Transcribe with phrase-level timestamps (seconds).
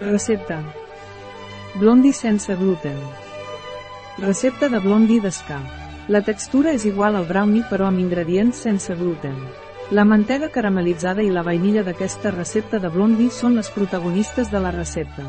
[0.00, 0.60] Recepta.
[1.76, 2.96] Blondi sense gluten.
[4.18, 5.60] Recepta de blondi d'escà.
[6.08, 9.36] La textura és igual al brownie però amb ingredients sense gluten.
[9.90, 14.74] La mantega caramelitzada i la vainilla d'aquesta recepta de blondi són les protagonistes de la
[14.74, 15.28] recepta.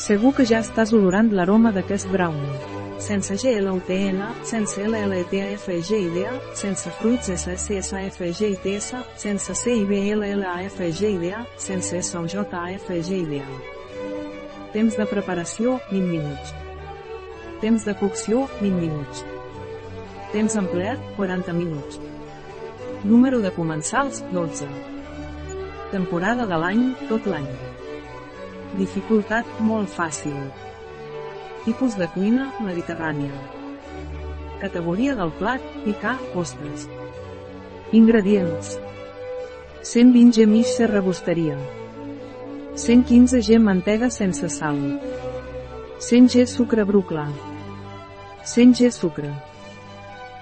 [0.00, 2.73] Segur que ja estàs olorant l'aroma d'aquest brownie.
[3.04, 13.44] Sense GLUTN, sense LLTAFGIDA, sense fruits SSSAFGITS, sense CIBLLAFGIDA, sense SOJAFGIDA.
[14.72, 16.54] Temps de preparació, 20 minuts.
[17.60, 19.24] Temps de cocció, 20 minuts.
[20.32, 22.00] Temps empleat, 40 minuts.
[23.04, 24.64] Número de comensals, 12.
[25.92, 27.52] Temporada de l'any, tot l'any.
[28.80, 30.72] Dificultat, molt fàcil.
[31.64, 33.32] Tipus de cuina, mediterrània.
[34.60, 36.84] Categoria del plat, picar, postres.
[37.96, 38.74] Ingredients.
[39.80, 41.56] 120 g mitja rebosteria.
[42.76, 44.76] 115 g mantega sense sal.
[46.04, 47.32] 100 g sucre bru clar.
[48.44, 49.32] 100 g sucre.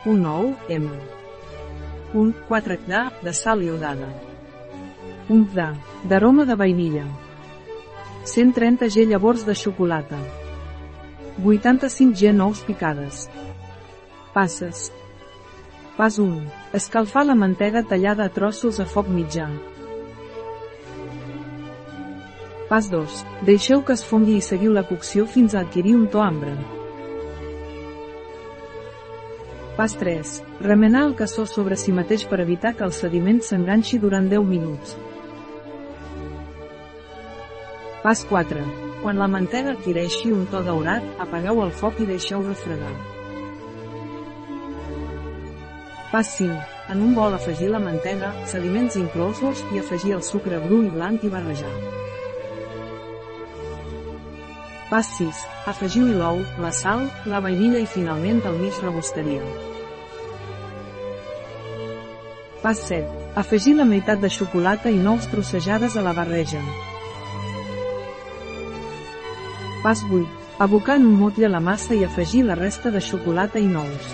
[0.05, 0.91] Un ou, M.
[2.19, 4.11] Un 4 d de sal iodada.
[5.31, 5.71] Un d
[6.03, 7.07] d'aroma de vainilla.
[8.27, 10.42] 130 g llavors de xocolata.
[11.39, 13.29] 85 g nous picades.
[14.35, 14.93] Passes.
[15.97, 16.43] Pas 1.
[16.75, 19.49] Escalfar la mantega tallada a trossos a foc mitjà.
[22.69, 23.25] Pas 2.
[23.49, 26.53] Deixeu que es fongui i seguiu la cocció fins a adquirir un to ambre.
[29.77, 30.43] Pas 3.
[30.61, 34.97] Remenar el cassó sobre si mateix per evitar que el sediment s'enganxi durant 10 minuts.
[38.03, 38.59] Pas 4.
[38.99, 42.91] Quan la mantega adquireixi un to daurat, apagueu el foc i deixeu refredar.
[46.11, 46.57] Pas 5.
[46.91, 51.23] En un bol afegir la mantega, sediments inclosos i afegir el sucre bru i blanc
[51.23, 51.71] i barrejar.
[54.91, 55.47] Pas 6.
[55.71, 59.47] Afegiu-hi l'ou, la sal, la vainilla i finalment el mig rebosteria.
[62.67, 63.07] Pas 7.
[63.39, 66.67] Afegir la meitat de xocolata i nous trossejades a la barreja.
[69.83, 70.29] Pas 8.
[70.61, 74.13] Abocar en un motlle la massa i afegir la resta de xocolata i nous.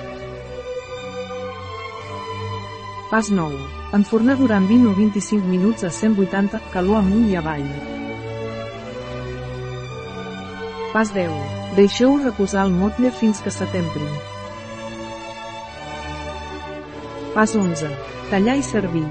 [3.10, 3.58] Pas 9.
[3.98, 7.68] Enfornar durant 20 o 25 minuts a 180, calor amunt i avall.
[10.96, 11.36] Pas 10.
[11.76, 14.08] Deixeu reposar el motlle fins que s'atempri.
[17.36, 17.92] Pas 11.
[18.32, 19.08] Tallar i servir.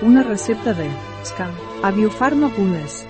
[0.00, 0.88] Una recepta de
[1.24, 1.52] Ska.
[1.84, 3.04] Aviofarma.es